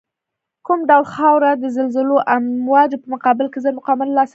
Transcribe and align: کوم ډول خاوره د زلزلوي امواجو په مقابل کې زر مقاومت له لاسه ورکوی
کوم 0.65 0.79
ډول 0.89 1.05
خاوره 1.15 1.51
د 1.55 1.65
زلزلوي 1.77 2.19
امواجو 2.37 3.01
په 3.03 3.07
مقابل 3.13 3.47
کې 3.51 3.59
زر 3.63 3.73
مقاومت 3.79 4.07
له 4.09 4.15
لاسه 4.19 4.21
ورکوی 4.25 4.29